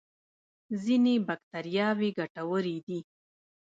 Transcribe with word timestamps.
ځینې 0.83 1.13
بکتریاوې 1.27 2.09
ګټورې 2.19 2.77
دي 2.85 2.99